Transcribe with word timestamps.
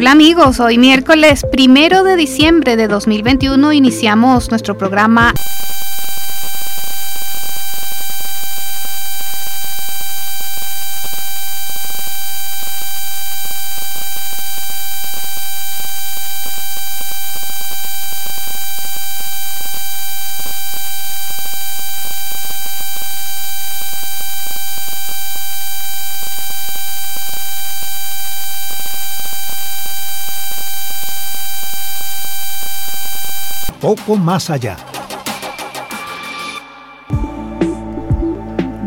Hola 0.00 0.12
amigos, 0.12 0.60
hoy 0.60 0.78
miércoles 0.78 1.44
primero 1.52 2.04
de 2.04 2.16
diciembre 2.16 2.76
de 2.76 2.88
2021 2.88 3.70
iniciamos 3.74 4.48
nuestro 4.48 4.78
programa 4.78 5.34
poco 33.80 34.16
más 34.16 34.50
allá. 34.50 34.76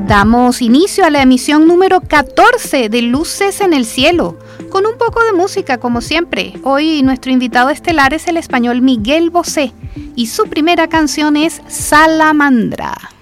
Damos 0.07 0.61
inicio 0.61 1.05
a 1.05 1.09
la 1.09 1.21
emisión 1.21 1.67
número 1.67 2.01
14 2.01 2.89
de 2.89 3.01
Luces 3.01 3.61
en 3.61 3.73
el 3.73 3.85
Cielo, 3.85 4.37
con 4.69 4.85
un 4.85 4.97
poco 4.97 5.23
de 5.23 5.33
música 5.33 5.79
como 5.79 6.01
siempre. 6.01 6.53
Hoy 6.63 7.01
nuestro 7.03 7.31
invitado 7.31 7.69
estelar 7.69 8.13
es 8.13 8.27
el 8.27 8.37
español 8.37 8.81
Miguel 8.81 9.31
Bosé 9.31 9.73
y 10.15 10.27
su 10.27 10.47
primera 10.47 10.87
canción 10.87 11.35
es 11.37 11.61
Salamandra. 11.67 13.12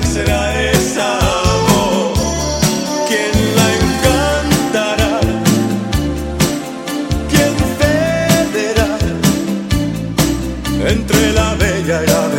será 0.00 0.62
esa 0.70 1.18
amor 1.18 2.14
quien 3.08 3.34
la 3.56 3.66
encantará 3.80 5.20
quien 7.30 7.54
federá 7.78 8.90
entre 10.88 11.32
la 11.32 11.54
bella 11.54 12.02
y 12.02 12.06
la 12.06 12.31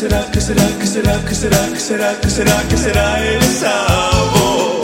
será, 0.00 0.24
qué 0.32 0.40
será, 0.40 0.66
qué 0.78 0.86
será, 0.86 1.20
qué 1.28 1.34
será, 1.34 1.68
qué 1.74 1.78
será, 1.78 2.16
qué 2.22 2.30
será, 2.30 2.62
qué 2.70 2.76
será 2.78 3.22
el 3.22 3.42
sabor? 3.42 4.80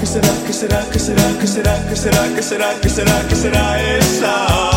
¿Qué 0.00 0.06
será, 0.06 0.28
qué 0.46 0.52
será, 0.54 0.86
qué 0.90 0.98
será, 0.98 1.38
qué 1.38 1.46
será, 1.46 1.84
qué 1.86 1.96
será, 1.96 2.28
qué 2.34 2.42
será, 2.42 2.74
qué 2.80 2.88
será, 2.88 2.88
qué 2.88 2.88
será, 2.88 3.28
qué 3.28 3.36
será 3.36 3.82
el 3.82 4.02
sabor? 4.02 4.73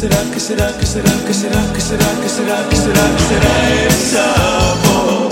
será, 0.00 0.16
qué 0.32 0.40
será, 0.40 0.72
qué 0.78 0.86
será, 0.86 1.12
qué 1.26 1.34
será, 1.34 1.60
qué 1.74 1.80
será, 1.80 2.06
qué 2.22 2.28
será, 2.30 2.56
qué 2.70 2.76
será, 2.76 3.04
qué 3.16 3.24
será 3.28 3.52
el 3.84 3.92
sabor? 3.92 5.28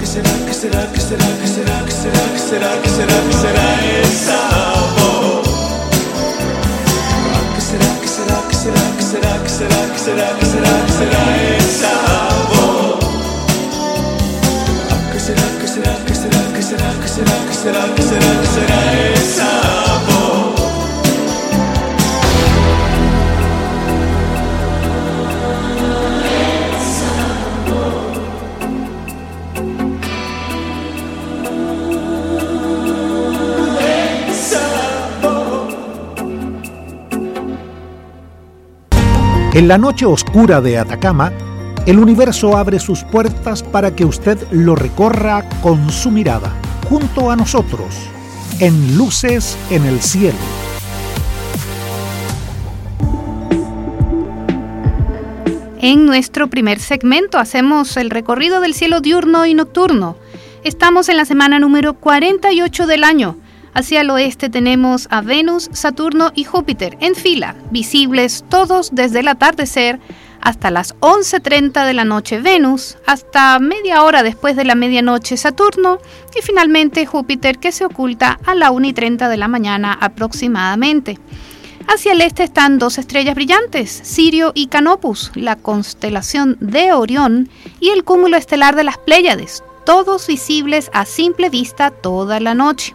¿Qué 0.00 0.06
será, 0.06 0.32
qué 0.44 0.52
será, 0.52 0.92
qué 0.92 1.00
será, 1.00 1.28
qué 1.38 1.46
será, 1.46 1.84
qué 1.86 1.92
será, 1.92 2.24
qué 2.34 2.40
será, 2.40 2.70
qué 2.82 2.88
será, 2.90 3.16
qué 3.28 3.36
será 3.38 3.66
el 3.86 4.10
sabor? 4.26 5.42
¿Qué 7.54 7.60
será, 7.62 7.90
qué 8.02 8.08
será, 8.08 8.38
qué 8.50 8.56
será, 8.58 8.82
qué 8.96 9.04
será, 9.06 9.32
qué 9.38 9.50
será, 9.54 9.78
qué 9.86 9.98
será, 10.02 10.26
qué 10.34 10.46
será, 10.50 10.72
qué 10.82 10.92
será 10.98 11.22
el 11.46 11.66
sabor? 11.78 12.98
¿Qué 15.12 15.20
será, 15.20 15.46
qué 15.60 15.68
será, 15.68 15.94
qué 16.06 16.14
será, 16.14 16.42
qué 16.54 16.62
será, 16.62 16.90
qué 16.98 17.08
será, 17.08 17.36
qué 17.46 17.54
será, 17.54 17.82
qué 17.94 18.02
será, 18.02 18.32
qué 18.42 18.48
será 18.50 18.78
el 18.98 19.22
sabor? 19.36 19.87
En 39.58 39.66
la 39.66 39.76
noche 39.76 40.06
oscura 40.06 40.60
de 40.60 40.78
Atacama, 40.78 41.32
el 41.84 41.98
universo 41.98 42.56
abre 42.56 42.78
sus 42.78 43.02
puertas 43.02 43.64
para 43.64 43.92
que 43.92 44.04
usted 44.04 44.38
lo 44.52 44.76
recorra 44.76 45.48
con 45.62 45.90
su 45.90 46.12
mirada, 46.12 46.52
junto 46.88 47.28
a 47.28 47.34
nosotros, 47.34 47.92
en 48.60 48.96
Luces 48.96 49.58
en 49.70 49.84
el 49.84 50.00
Cielo. 50.00 50.38
En 55.80 56.06
nuestro 56.06 56.46
primer 56.46 56.78
segmento 56.78 57.38
hacemos 57.38 57.96
el 57.96 58.10
recorrido 58.10 58.60
del 58.60 58.74
cielo 58.74 59.00
diurno 59.00 59.44
y 59.44 59.54
nocturno. 59.54 60.16
Estamos 60.62 61.08
en 61.08 61.16
la 61.16 61.24
semana 61.24 61.58
número 61.58 61.94
48 61.94 62.86
del 62.86 63.02
año. 63.02 63.36
Hacia 63.74 64.00
el 64.00 64.10
oeste 64.10 64.48
tenemos 64.48 65.06
a 65.10 65.20
Venus, 65.20 65.68
Saturno 65.72 66.32
y 66.34 66.44
Júpiter 66.44 66.96
en 67.00 67.14
fila, 67.14 67.54
visibles 67.70 68.44
todos 68.48 68.90
desde 68.92 69.20
el 69.20 69.28
atardecer 69.28 70.00
hasta 70.40 70.70
las 70.70 70.94
11.30 71.00 71.86
de 71.86 71.94
la 71.94 72.04
noche 72.04 72.40
Venus, 72.40 72.96
hasta 73.06 73.58
media 73.58 74.02
hora 74.02 74.22
después 74.22 74.56
de 74.56 74.64
la 74.64 74.74
medianoche 74.74 75.36
Saturno 75.36 75.98
y 76.36 76.42
finalmente 76.42 77.06
Júpiter 77.06 77.58
que 77.58 77.72
se 77.72 77.84
oculta 77.84 78.38
a 78.46 78.54
la 78.54 78.70
1.30 78.70 79.28
de 79.28 79.36
la 79.36 79.48
mañana 79.48 79.96
aproximadamente. 80.00 81.18
Hacia 81.88 82.12
el 82.12 82.20
este 82.20 82.44
están 82.44 82.78
dos 82.78 82.98
estrellas 82.98 83.34
brillantes, 83.34 83.90
Sirio 83.90 84.52
y 84.54 84.66
Canopus, 84.66 85.32
la 85.34 85.56
constelación 85.56 86.58
de 86.60 86.92
Orión 86.92 87.48
y 87.80 87.90
el 87.90 88.04
cúmulo 88.04 88.36
estelar 88.36 88.76
de 88.76 88.84
las 88.84 88.98
Pléyades, 88.98 89.64
todos 89.86 90.26
visibles 90.26 90.90
a 90.92 91.06
simple 91.06 91.48
vista 91.48 91.90
toda 91.90 92.40
la 92.40 92.54
noche 92.54 92.94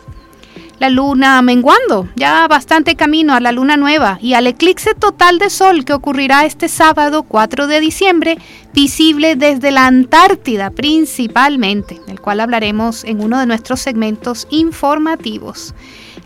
la 0.83 0.89
luna 0.89 1.41
menguando, 1.41 2.09
ya 2.17 2.45
bastante 2.49 2.97
camino 2.97 3.33
a 3.33 3.39
la 3.39 3.53
luna 3.53 3.77
nueva 3.77 4.17
y 4.21 4.33
al 4.33 4.47
eclipse 4.47 4.93
total 4.93 5.39
de 5.39 5.49
sol 5.49 5.85
que 5.85 5.93
ocurrirá 5.93 6.43
este 6.43 6.67
sábado 6.67 7.23
4 7.23 7.67
de 7.67 7.79
diciembre, 7.79 8.37
visible 8.73 9.37
desde 9.37 9.71
la 9.71 9.87
Antártida 9.87 10.71
principalmente, 10.71 12.01
del 12.05 12.19
cual 12.19 12.41
hablaremos 12.41 13.05
en 13.05 13.23
uno 13.23 13.39
de 13.39 13.45
nuestros 13.45 13.79
segmentos 13.79 14.45
informativos. 14.49 15.73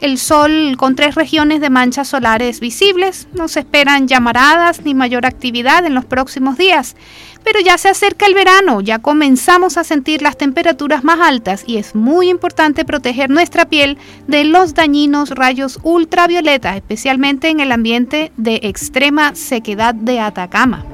El 0.01 0.17
sol 0.17 0.75
con 0.77 0.95
tres 0.95 1.15
regiones 1.15 1.61
de 1.61 1.69
manchas 1.69 2.07
solares 2.07 2.59
visibles, 2.59 3.27
no 3.33 3.47
se 3.47 3.61
esperan 3.61 4.07
llamaradas 4.07 4.81
ni 4.83 4.93
mayor 4.93 5.25
actividad 5.25 5.85
en 5.85 5.95
los 5.95 6.05
próximos 6.05 6.57
días. 6.57 6.95
Pero 7.43 7.59
ya 7.61 7.77
se 7.77 7.89
acerca 7.89 8.25
el 8.25 8.33
verano, 8.33 8.81
ya 8.81 8.99
comenzamos 8.99 9.77
a 9.77 9.83
sentir 9.83 10.21
las 10.21 10.37
temperaturas 10.37 11.03
más 11.03 11.19
altas 11.19 11.63
y 11.65 11.77
es 11.77 11.95
muy 11.95 12.29
importante 12.29 12.83
proteger 12.83 13.29
nuestra 13.29 13.69
piel 13.69 13.97
de 14.27 14.43
los 14.43 14.73
dañinos 14.73 15.29
rayos 15.29 15.79
ultravioleta, 15.83 16.75
especialmente 16.75 17.49
en 17.49 17.59
el 17.59 17.71
ambiente 17.71 18.31
de 18.37 18.59
extrema 18.63 19.33
sequedad 19.35 19.95
de 19.95 20.19
Atacama. 20.19 20.85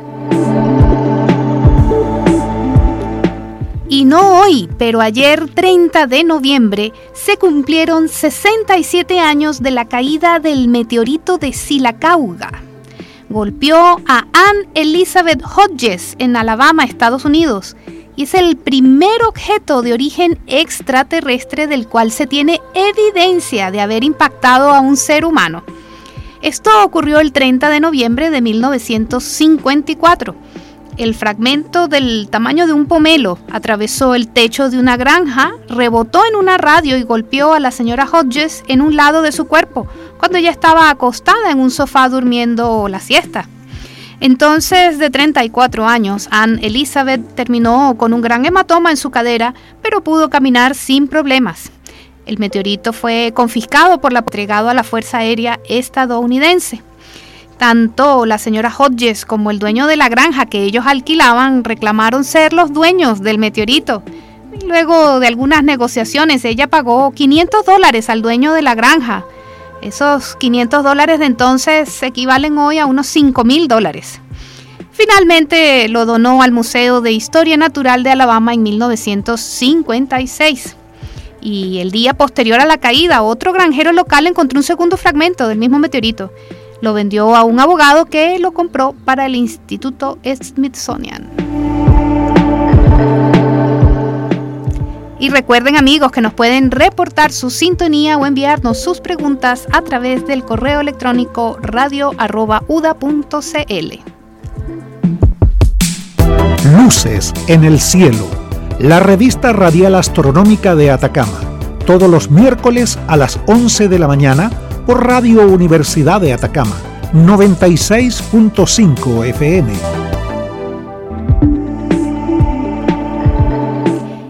Y 3.94 4.06
no 4.06 4.40
hoy, 4.40 4.68
pero 4.80 5.02
ayer 5.02 5.48
30 5.54 6.08
de 6.08 6.24
noviembre 6.24 6.94
se 7.14 7.38
cumplieron 7.38 8.10
67 8.10 9.20
años 9.20 9.62
de 9.62 9.70
la 9.70 9.86
caída 9.86 10.40
del 10.40 10.68
meteorito 10.68 11.38
de 11.38 11.54
Silacauga 11.54 12.64
golpeó 13.30 14.02
a 14.08 14.26
Anne 14.34 14.68
Elizabeth 14.74 15.44
Hodges 15.44 16.16
en 16.18 16.36
Alabama, 16.36 16.86
Estados 16.86 17.24
Unidos, 17.24 17.76
y 18.16 18.24
es 18.24 18.34
el 18.34 18.58
primer 18.58 19.24
objeto 19.28 19.84
de 19.84 19.94
origen 19.94 20.40
extraterrestre 20.48 21.68
del 21.68 21.88
cual 21.88 22.10
se 22.10 22.26
tiene 22.26 22.62
evidencia 22.74 23.70
de 23.70 23.80
haber 23.80 24.04
impactado 24.04 24.72
a 24.72 24.80
un 24.80 24.98
ser 24.98 25.24
humano. 25.24 25.64
Esto 26.42 26.84
ocurrió 26.84 27.20
el 27.20 27.32
30 27.32 27.70
de 27.70 27.80
noviembre 27.80 28.32
de 28.32 28.42
1954 28.42 30.36
el 30.98 31.16
fragmento 31.16 31.88
del 31.88 32.28
tamaño 32.30 32.68
de 32.68 32.74
un 32.74 32.86
pomelo 32.86 33.38
atravesó 33.52 34.16
el 34.16 34.28
techo 34.28 34.70
de 34.70 34.80
una 34.80 34.98
granja, 34.98 35.54
rebotó 35.68 36.22
en 36.28 36.36
una 36.36 36.58
radio 36.58 36.98
y 36.98 37.04
golpeó 37.04 37.54
a 37.54 37.60
la 37.60 37.72
señora 37.72 38.08
Hodges 38.12 38.64
en 38.68 38.82
un 38.82 38.96
lado 38.96 39.22
de 39.22 39.32
su 39.32 39.46
cuerpo, 39.46 39.88
cuando 40.18 40.38
ella 40.38 40.52
estaba 40.52 40.90
acostada 40.90 41.52
en 41.52 41.60
un 41.60 41.72
sofá 41.72 42.10
durmiendo 42.10 42.88
la 42.88 43.00
siesta. 43.00 43.48
Entonces, 44.20 45.00
de 45.00 45.10
34 45.10 45.86
años, 45.86 46.30
Anne 46.32 46.66
Elizabeth 46.66 47.36
terminó 47.36 47.96
con 47.98 48.14
un 48.14 48.22
gran 48.22 48.46
hematoma 48.46 48.90
en 48.92 48.98
su 48.98 49.12
cadera, 49.12 49.54
pero 49.82 50.04
pudo 50.04 50.30
caminar 50.30 50.76
sin 50.76 51.08
problemas. 51.08 51.72
El 52.26 52.38
meteorito 52.38 52.94
fue 52.94 53.34
confiscado 53.36 54.00
por 54.00 54.14
la 54.14 54.20
entregado 54.20 54.70
a 54.70 54.74
la 54.74 54.84
Fuerza 54.84 55.18
Aérea 55.18 55.60
estadounidense. 55.68 56.82
Tanto 57.58 58.26
la 58.26 58.38
señora 58.38 58.74
Hodges 58.76 59.26
como 59.26 59.52
el 59.52 59.60
dueño 59.60 59.88
de 59.88 59.98
la 59.98 60.08
granja 60.10 60.46
que 60.46 60.64
ellos 60.64 60.86
alquilaban 60.88 61.64
reclamaron 61.64 62.24
ser 62.24 62.54
los 62.54 62.74
dueños 62.74 63.22
del 63.22 63.38
meteorito. 63.38 64.04
Luego 64.68 65.20
de 65.20 65.28
algunas 65.28 65.64
negociaciones, 65.64 66.44
ella 66.46 66.68
pagó 66.68 67.12
500 67.12 67.66
dólares 67.66 68.10
al 68.10 68.22
dueño 68.22 68.54
de 68.54 68.62
la 68.62 68.76
granja. 68.76 69.26
Esos 69.82 70.36
500 70.38 70.84
dólares 70.84 71.20
de 71.20 71.26
entonces 71.26 72.04
equivalen 72.04 72.58
hoy 72.58 72.80
a 72.80 72.86
unos 72.86 73.08
5 73.08 73.44
mil 73.44 73.68
dólares. 73.68 74.22
Finalmente 74.92 75.90
lo 75.90 76.06
donó 76.06 76.42
al 76.42 76.52
Museo 76.52 77.02
de 77.02 77.12
Historia 77.12 77.58
Natural 77.58 78.04
de 78.04 78.12
Alabama 78.12 78.54
en 78.54 78.64
1956. 78.64 80.78
Y 81.42 81.80
el 81.80 81.92
día 81.92 82.14
posterior 82.14 82.62
a 82.62 82.66
la 82.66 82.78
caída, 82.78 83.24
otro 83.24 83.52
granjero 83.52 83.92
local 83.92 84.28
encontró 84.28 84.60
un 84.60 84.64
segundo 84.64 84.96
fragmento 84.96 85.50
del 85.50 85.58
mismo 85.58 85.80
meteorito 85.80 86.32
lo 86.84 86.94
vendió 86.94 87.34
a 87.34 87.46
un 87.46 87.62
abogado 87.62 88.06
que 88.08 88.38
lo 88.40 88.52
compró 88.52 88.94
para 89.06 89.26
el 89.26 89.36
Instituto 89.36 90.20
Smithsonian. 90.26 91.30
Y 95.18 95.30
recuerden 95.30 95.78
amigos 95.78 96.12
que 96.12 96.20
nos 96.20 96.34
pueden 96.34 96.72
reportar 96.72 97.32
su 97.32 97.50
sintonía 97.50 98.18
o 98.18 98.26
enviarnos 98.26 98.84
sus 98.84 99.00
preguntas 99.00 99.66
a 99.72 99.82
través 99.82 100.28
del 100.28 100.44
correo 100.44 100.82
electrónico 100.82 101.58
radio.uda.cl. 101.62 102.34
Luces 106.76 107.34
en 107.48 107.64
el 107.64 107.80
cielo, 107.80 108.28
la 108.80 109.00
revista 109.00 109.54
radial 109.54 109.96
astronómica 109.96 110.76
de 110.76 110.92
Atacama, 110.92 111.40
todos 111.86 112.10
los 112.10 112.30
miércoles 112.30 113.00
a 113.08 113.16
las 113.16 113.40
11 113.48 113.88
de 113.88 114.00
la 114.00 114.10
mañana 114.10 114.52
por 114.86 115.06
Radio 115.06 115.48
Universidad 115.48 116.20
de 116.20 116.34
Atacama, 116.34 116.76
96.5 117.14 119.26
FM. 119.28 119.72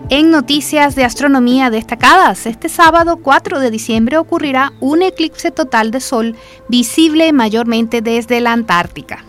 En 0.09 0.29
noticias 0.29 0.95
de 0.95 1.05
astronomía 1.05 1.71
destacadas, 1.71 2.45
este 2.45 2.69
sábado 2.69 3.17
4 3.17 3.59
de 3.59 3.71
diciembre 3.71 4.17
ocurrirá 4.17 4.73
un 4.79 5.01
eclipse 5.01 5.49
total 5.49 5.89
de 5.89 5.99
Sol 5.99 6.35
visible 6.69 7.33
mayormente 7.33 8.01
desde 8.01 8.39
la 8.39 8.53
Antártica. 8.53 9.25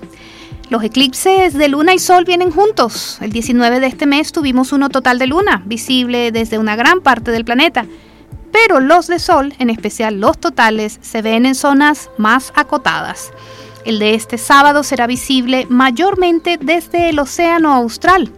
Los 0.69 0.85
eclipses 0.85 1.55
de 1.55 1.69
luna 1.69 1.95
y 1.95 1.99
sol 1.99 2.25
vienen 2.25 2.51
juntos. 2.51 3.19
El 3.21 3.33
19 3.33 3.81
de 3.81 3.87
este 3.87 4.07
mes 4.07 4.33
tuvimos 4.33 4.73
uno 4.73 4.89
total 4.89 5.19
de 5.19 5.27
luna, 5.27 5.63
visible 5.67 6.33
desde 6.33 6.59
una 6.59 6.75
gran 6.75 7.01
parte 7.01 7.31
del 7.31 7.45
planeta 7.45 7.87
pero 8.55 8.79
los 8.79 9.09
de 9.09 9.19
sol, 9.19 9.53
en 9.59 9.69
especial 9.69 10.21
los 10.21 10.39
totales, 10.39 11.01
se 11.03 11.23
ven 11.23 11.45
en 11.45 11.57
zonas 11.57 12.09
más 12.19 12.53
acotadas. 12.55 13.33
El 13.85 13.99
de 13.99 14.15
este 14.15 14.39
sábado 14.39 14.85
será 14.85 15.09
visible 15.09 15.67
mayormente 15.69 16.57
desde 16.57 17.09
el 17.09 17.19
Océano 17.19 17.73
Austral, 17.75 18.31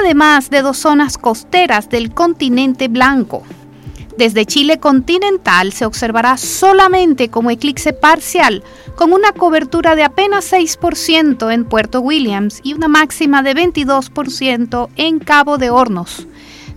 además 0.00 0.48
de 0.50 0.62
dos 0.62 0.78
zonas 0.78 1.18
costeras 1.18 1.90
del 1.90 2.14
continente 2.14 2.86
blanco. 2.86 3.42
Desde 4.16 4.46
Chile 4.46 4.78
continental 4.78 5.72
se 5.72 5.86
observará 5.86 6.36
solamente 6.36 7.28
como 7.28 7.50
eclipse 7.50 7.92
parcial, 7.92 8.62
con 8.94 9.12
una 9.12 9.32
cobertura 9.32 9.96
de 9.96 10.04
apenas 10.04 10.52
6% 10.52 11.52
en 11.52 11.64
Puerto 11.64 12.00
Williams 12.00 12.60
y 12.62 12.74
una 12.74 12.86
máxima 12.86 13.42
de 13.42 13.56
22% 13.56 14.88
en 14.94 15.18
Cabo 15.18 15.58
de 15.58 15.70
Hornos. 15.70 16.28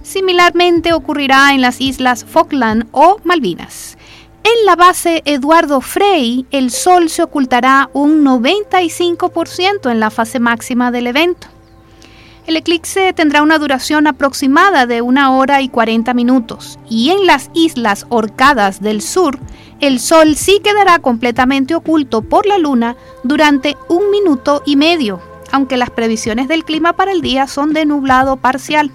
Similarmente 0.03 0.93
ocurrirá 0.93 1.53
en 1.53 1.61
las 1.61 1.79
islas 1.81 2.25
Falkland 2.25 2.87
o 2.91 3.17
Malvinas. 3.23 3.97
En 4.43 4.65
la 4.65 4.75
base 4.75 5.21
Eduardo 5.25 5.81
Frey, 5.81 6.45
el 6.51 6.71
Sol 6.71 7.09
se 7.09 7.23
ocultará 7.23 7.89
un 7.93 8.25
95% 8.25 9.91
en 9.91 9.99
la 9.99 10.09
fase 10.09 10.39
máxima 10.39 10.91
del 10.91 11.07
evento. 11.07 11.47
El 12.47 12.57
eclipse 12.57 13.13
tendrá 13.13 13.43
una 13.43 13.59
duración 13.59 14.07
aproximada 14.07 14.87
de 14.87 15.03
una 15.03 15.31
hora 15.31 15.61
y 15.61 15.69
40 15.69 16.13
minutos 16.15 16.79
y 16.89 17.11
en 17.11 17.27
las 17.27 17.51
islas 17.53 18.07
Orcadas 18.09 18.81
del 18.81 19.01
Sur, 19.01 19.39
el 19.81 19.99
Sol 19.99 20.35
sí 20.35 20.59
quedará 20.63 20.99
completamente 20.99 21.73
oculto 21.73 22.21
por 22.21 22.45
la 22.45 22.59
Luna 22.59 22.95
durante 23.23 23.75
un 23.89 24.11
minuto 24.11 24.61
y 24.65 24.75
medio, 24.75 25.19
aunque 25.51 25.75
las 25.75 25.89
previsiones 25.89 26.47
del 26.47 26.65
clima 26.65 26.93
para 26.93 27.11
el 27.11 27.21
día 27.21 27.47
son 27.47 27.73
de 27.73 27.85
nublado 27.85 28.37
parcial. 28.37 28.91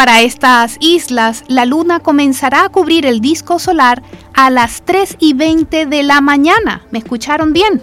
Para 0.00 0.22
estas 0.22 0.78
islas, 0.80 1.44
la 1.46 1.66
luna 1.66 2.00
comenzará 2.00 2.64
a 2.64 2.68
cubrir 2.70 3.04
el 3.04 3.20
disco 3.20 3.58
solar 3.58 4.02
a 4.32 4.48
las 4.48 4.80
3 4.86 5.18
y 5.20 5.34
20 5.34 5.84
de 5.84 6.02
la 6.02 6.22
mañana. 6.22 6.86
¿Me 6.90 7.00
escucharon 7.00 7.52
bien? 7.52 7.82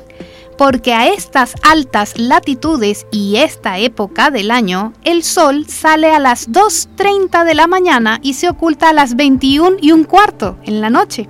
porque 0.57 0.93
a 0.93 1.07
estas 1.07 1.53
altas 1.62 2.17
latitudes 2.17 3.05
y 3.12 3.36
esta 3.36 3.77
época 3.77 4.31
del 4.31 4.50
año, 4.50 4.93
el 5.03 5.21
sol 5.24 5.67
sale 5.67 6.12
a 6.12 6.19
las 6.19 6.50
2.30 6.50 7.45
de 7.45 7.53
la 7.53 7.67
mañana 7.67 8.19
y 8.24 8.33
se 8.33 8.50
oculta 8.50 8.89
a 8.89 8.93
las 8.93 9.15
21 9.15 9.77
y 9.79 9.91
un 9.91 10.03
cuarto 10.03 10.57
en 10.63 10.81
la 10.81 10.89
noche. 10.89 11.27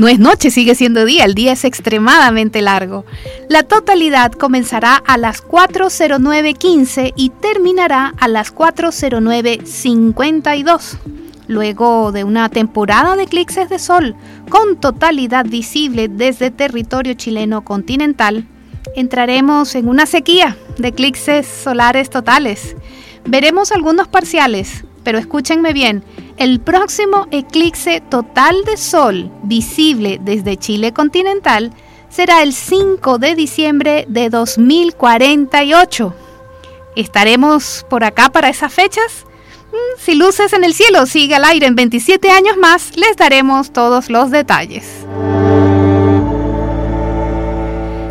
No 0.00 0.08
es 0.08 0.18
noche, 0.18 0.50
sigue 0.50 0.74
siendo 0.74 1.04
día, 1.04 1.24
el 1.26 1.34
día 1.34 1.52
es 1.52 1.66
extremadamente 1.66 2.62
largo. 2.62 3.04
La 3.50 3.64
totalidad 3.64 4.32
comenzará 4.32 4.96
a 4.96 5.18
las 5.18 5.46
4.09.15 5.46 7.12
y 7.16 7.28
terminará 7.28 8.14
a 8.18 8.26
las 8.26 8.54
4.09.52. 8.54 10.96
Luego 11.48 12.12
de 12.12 12.24
una 12.24 12.48
temporada 12.48 13.14
de 13.14 13.24
eclipses 13.24 13.68
de 13.68 13.78
sol 13.78 14.16
con 14.48 14.80
totalidad 14.80 15.44
visible 15.44 16.08
desde 16.08 16.50
territorio 16.50 17.12
chileno 17.12 17.62
continental, 17.62 18.46
entraremos 18.96 19.74
en 19.74 19.86
una 19.86 20.06
sequía 20.06 20.56
de 20.78 20.88
eclipses 20.88 21.46
solares 21.46 22.08
totales. 22.08 22.74
Veremos 23.26 23.70
algunos 23.70 24.08
parciales, 24.08 24.82
pero 25.04 25.18
escúchenme 25.18 25.74
bien, 25.74 26.02
el 26.40 26.58
próximo 26.58 27.28
eclipse 27.30 28.00
total 28.00 28.64
de 28.64 28.78
sol 28.78 29.30
visible 29.42 30.18
desde 30.22 30.56
Chile 30.56 30.90
continental 30.94 31.70
será 32.08 32.42
el 32.42 32.54
5 32.54 33.18
de 33.18 33.34
diciembre 33.34 34.06
de 34.08 34.30
2048. 34.30 36.14
¿Estaremos 36.96 37.84
por 37.90 38.04
acá 38.04 38.30
para 38.30 38.48
esas 38.48 38.72
fechas? 38.72 39.26
Mm, 39.70 40.00
si 40.00 40.14
Luces 40.14 40.54
en 40.54 40.64
el 40.64 40.72
Cielo 40.72 41.04
sigue 41.04 41.34
al 41.34 41.44
aire 41.44 41.66
en 41.66 41.74
27 41.74 42.30
años 42.30 42.56
más, 42.56 42.96
les 42.96 43.18
daremos 43.18 43.70
todos 43.70 44.08
los 44.08 44.30
detalles. 44.30 44.86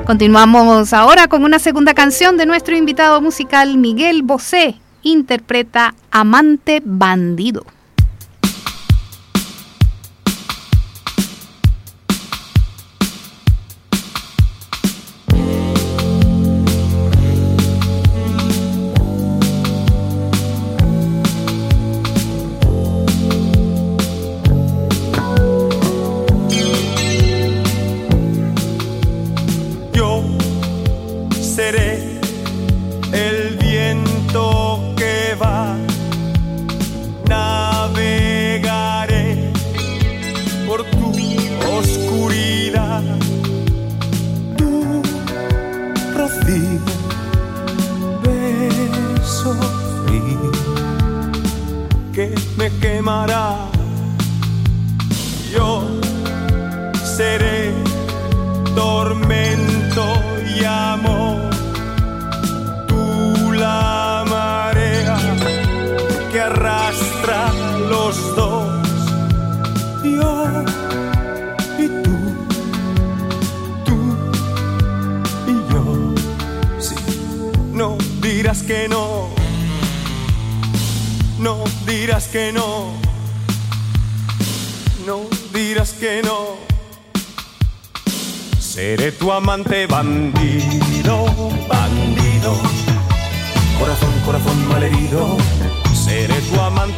Continuamos 0.06 0.94
ahora 0.94 1.28
con 1.28 1.44
una 1.44 1.58
segunda 1.58 1.96
canción 1.96 2.38
de 2.38 2.46
nuestro 2.46 2.78
invitado 2.78 3.22
musical 3.22 3.76
Miguel 3.78 4.22
Bosé. 4.22 4.76
Interpreta 5.02 5.96
Amante 6.12 6.84
Bandido. 6.86 7.66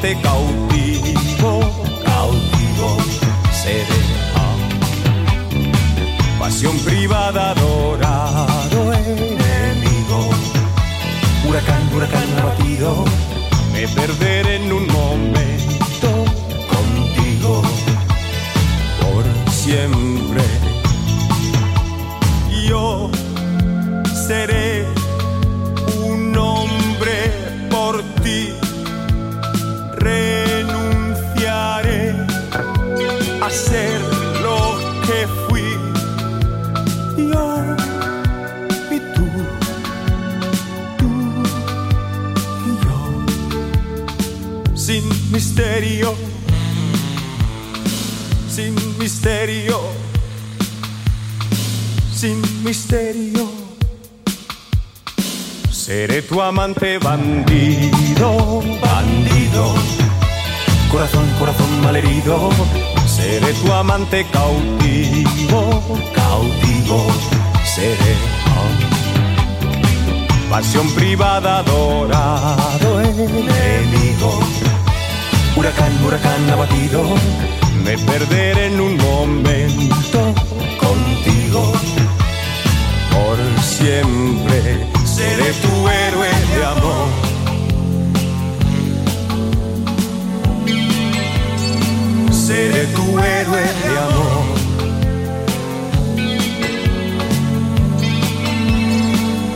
Tu 0.01 0.07
amante 0.07 0.17
cautivo, 0.21 1.59
cautivo, 2.03 2.97
seré. 3.51 4.01
Pasión 6.39 6.77
privada, 6.79 7.51
adorado 7.51 8.93
enemigo. 8.93 10.29
Huracán, 11.47 11.93
huracán 11.93 12.39
abatido, 12.39 13.05
me 13.73 13.87
perderé 13.87 14.30
sin 52.13 52.39
misterio. 52.63 53.49
Seré 55.71 56.21
tu 56.21 56.41
amante 56.41 56.99
bandido, 56.99 58.61
bandido. 58.79 59.73
Corazón, 60.91 61.27
corazón 61.39 61.81
malherido. 61.83 62.49
Seré 63.07 63.53
tu 63.53 63.71
amante 63.73 64.25
cautivo, 64.31 65.61
cautivo. 66.13 67.07
Seré. 67.65 68.15
Pasión 70.49 70.87
privada, 70.91 71.59
adorado 71.59 73.01
enemigo. 73.01 74.39
Huracán, 75.55 75.93
huracán 76.05 76.49
abatido. 76.49 77.01
Me 77.83 77.97
perderé 77.97 78.67
en 78.67 78.79
un 78.79 78.95
momento 78.97 80.33
contigo 80.79 81.73
por 83.11 83.37
siempre 83.61 84.87
seré 85.03 85.51
tu 85.63 85.87
héroe 85.87 86.29
de 86.53 86.65
amor. 86.65 87.07
Seré 92.31 92.85
tu 92.95 93.19
héroe 93.19 93.63
de 93.83 93.91
amor. 94.07 94.43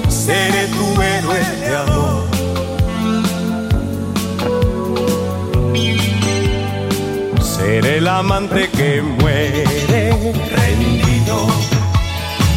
Seré 0.10 0.68
tu 0.76 1.02
héroe 1.02 1.42
de 1.62 1.76
amor. 1.76 2.15
Seré 7.76 7.98
el 7.98 8.08
amante 8.08 8.70
que 8.70 9.02
muere. 9.02 10.34
Rendido 10.50 11.46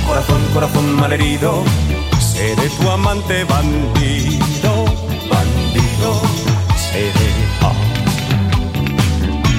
corazón, 0.06 0.40
corazón 0.54 0.94
malherido, 0.94 1.64
seré 2.20 2.68
tu 2.68 2.88
amante 2.88 3.42
bandido, 3.42 4.84
bandido, 5.28 6.22
seré. 6.76 7.32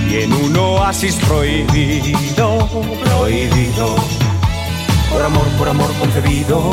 Y 0.09 0.23
en 0.23 0.31
un 0.31 0.55
oasis 0.55 1.15
prohibido, 1.27 2.65
prohibido, 3.03 3.95
por 5.11 5.21
amor, 5.21 5.45
por 5.57 5.67
amor 5.67 5.93
concebido, 5.99 6.71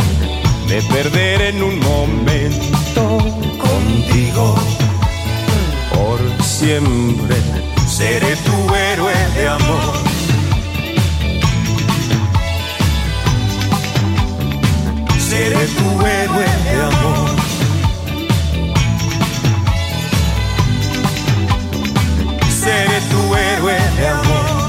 me 0.69 0.81
perderé 0.83 1.49
en 1.49 1.61
un 1.61 1.81
momento 1.81 3.19
contigo. 3.59 4.55
Por 5.93 6.45
siempre 6.45 7.66
seré 7.97 8.35
tu 8.45 8.57
héroe 8.75 9.13
de 9.37 9.45
amor. 9.57 9.95
Seré 15.29 15.65
tu 15.77 15.89
héroe 16.15 16.49
de 16.67 16.75
amor. 16.89 17.29
Seré 22.63 22.99
tu 23.11 23.21
héroe 23.45 23.79
de 23.99 24.07
amor. 24.19 24.69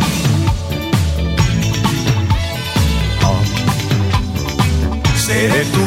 Seré 5.26 5.62
tu 5.74 5.87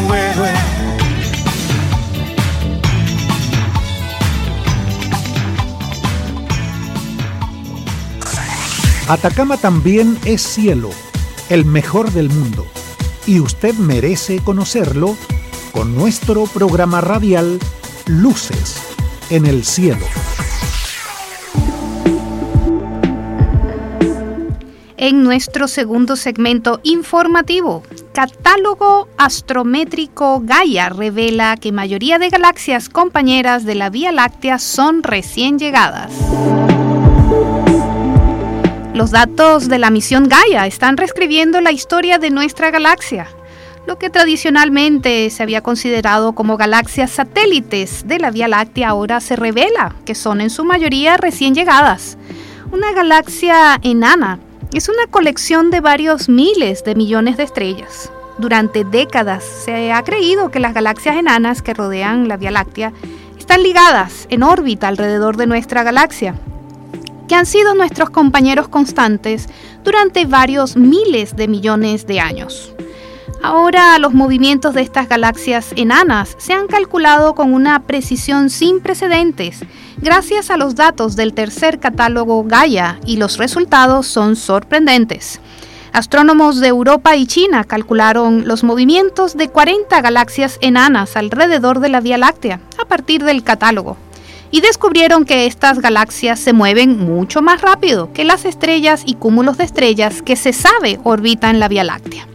Atacama 9.10 9.56
también 9.56 10.16
es 10.24 10.40
cielo, 10.40 10.88
el 11.48 11.64
mejor 11.64 12.12
del 12.12 12.28
mundo, 12.28 12.64
y 13.26 13.40
usted 13.40 13.74
merece 13.74 14.38
conocerlo 14.38 15.16
con 15.72 15.96
nuestro 15.96 16.44
programa 16.44 17.00
radial 17.00 17.58
Luces 18.06 18.80
en 19.28 19.46
el 19.46 19.64
Cielo. 19.64 20.06
En 24.96 25.24
nuestro 25.24 25.66
segundo 25.66 26.14
segmento 26.14 26.78
informativo, 26.84 27.82
Catálogo 28.14 29.08
Astrométrico 29.18 30.40
Gaia 30.44 30.88
revela 30.88 31.56
que 31.56 31.72
mayoría 31.72 32.20
de 32.20 32.28
galaxias 32.28 32.88
compañeras 32.88 33.64
de 33.64 33.74
la 33.74 33.90
Vía 33.90 34.12
Láctea 34.12 34.60
son 34.60 35.02
recién 35.02 35.58
llegadas. 35.58 36.12
Los 39.00 39.12
datos 39.12 39.68
de 39.70 39.78
la 39.78 39.88
misión 39.88 40.28
Gaia 40.28 40.66
están 40.66 40.98
reescribiendo 40.98 41.62
la 41.62 41.72
historia 41.72 42.18
de 42.18 42.28
nuestra 42.28 42.70
galaxia, 42.70 43.28
lo 43.86 43.98
que 43.98 44.10
tradicionalmente 44.10 45.30
se 45.30 45.42
había 45.42 45.62
considerado 45.62 46.34
como 46.34 46.58
galaxias 46.58 47.10
satélites 47.10 48.06
de 48.06 48.18
la 48.18 48.30
Vía 48.30 48.46
Láctea 48.46 48.90
ahora 48.90 49.22
se 49.22 49.36
revela 49.36 49.94
que 50.04 50.14
son 50.14 50.42
en 50.42 50.50
su 50.50 50.66
mayoría 50.66 51.16
recién 51.16 51.54
llegadas. 51.54 52.18
Una 52.72 52.92
galaxia 52.92 53.78
enana 53.80 54.38
es 54.74 54.90
una 54.90 55.06
colección 55.10 55.70
de 55.70 55.80
varios 55.80 56.28
miles 56.28 56.84
de 56.84 56.94
millones 56.94 57.38
de 57.38 57.44
estrellas. 57.44 58.12
Durante 58.36 58.84
décadas 58.84 59.44
se 59.64 59.92
ha 59.92 60.02
creído 60.02 60.50
que 60.50 60.60
las 60.60 60.74
galaxias 60.74 61.16
enanas 61.16 61.62
que 61.62 61.72
rodean 61.72 62.28
la 62.28 62.36
Vía 62.36 62.50
Láctea 62.50 62.92
están 63.38 63.62
ligadas 63.62 64.26
en 64.28 64.42
órbita 64.42 64.88
alrededor 64.88 65.38
de 65.38 65.46
nuestra 65.46 65.84
galaxia 65.84 66.34
que 67.30 67.36
han 67.36 67.46
sido 67.46 67.76
nuestros 67.76 68.10
compañeros 68.10 68.66
constantes 68.66 69.46
durante 69.84 70.26
varios 70.26 70.74
miles 70.76 71.36
de 71.36 71.46
millones 71.46 72.04
de 72.08 72.18
años. 72.18 72.74
Ahora 73.40 73.96
los 74.00 74.12
movimientos 74.12 74.74
de 74.74 74.82
estas 74.82 75.08
galaxias 75.08 75.68
enanas 75.76 76.34
se 76.40 76.54
han 76.54 76.66
calculado 76.66 77.36
con 77.36 77.54
una 77.54 77.84
precisión 77.84 78.50
sin 78.50 78.80
precedentes 78.80 79.60
gracias 79.98 80.50
a 80.50 80.56
los 80.56 80.74
datos 80.74 81.14
del 81.14 81.32
tercer 81.32 81.78
catálogo 81.78 82.42
Gaia 82.42 82.98
y 83.06 83.16
los 83.16 83.38
resultados 83.38 84.08
son 84.08 84.34
sorprendentes. 84.34 85.40
Astrónomos 85.92 86.58
de 86.58 86.66
Europa 86.66 87.14
y 87.14 87.28
China 87.28 87.62
calcularon 87.62 88.48
los 88.48 88.64
movimientos 88.64 89.36
de 89.36 89.48
40 89.48 90.00
galaxias 90.00 90.58
enanas 90.62 91.14
alrededor 91.14 91.78
de 91.78 91.90
la 91.90 92.00
Vía 92.00 92.18
Láctea 92.18 92.58
a 92.76 92.86
partir 92.86 93.22
del 93.22 93.44
catálogo 93.44 93.96
y 94.50 94.60
descubrieron 94.60 95.24
que 95.24 95.46
estas 95.46 95.80
galaxias 95.80 96.40
se 96.40 96.52
mueven 96.52 96.98
mucho 96.98 97.42
más 97.42 97.60
rápido 97.60 98.12
que 98.12 98.24
las 98.24 98.44
estrellas 98.44 99.02
y 99.06 99.14
cúmulos 99.14 99.58
de 99.58 99.64
estrellas 99.64 100.22
que 100.22 100.36
se 100.36 100.52
sabe 100.52 100.98
orbitan 101.04 101.60
la 101.60 101.68
Vía 101.68 101.84
Láctea. 101.84 102.26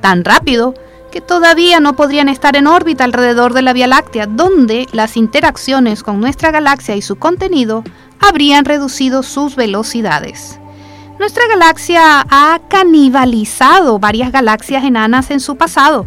Tan 0.00 0.24
rápido 0.24 0.74
que 1.12 1.20
todavía 1.20 1.78
no 1.78 1.94
podrían 1.94 2.28
estar 2.28 2.56
en 2.56 2.66
órbita 2.66 3.04
alrededor 3.04 3.52
de 3.52 3.62
la 3.62 3.74
Vía 3.74 3.86
Láctea, 3.86 4.26
donde 4.26 4.86
las 4.92 5.16
interacciones 5.16 6.02
con 6.02 6.20
nuestra 6.20 6.50
galaxia 6.50 6.96
y 6.96 7.02
su 7.02 7.16
contenido 7.16 7.84
habrían 8.18 8.64
reducido 8.64 9.22
sus 9.22 9.54
velocidades. 9.54 10.58
Nuestra 11.18 11.46
galaxia 11.46 12.24
ha 12.30 12.60
canibalizado 12.68 13.98
varias 13.98 14.32
galaxias 14.32 14.84
enanas 14.84 15.30
en 15.30 15.40
su 15.40 15.56
pasado, 15.56 16.06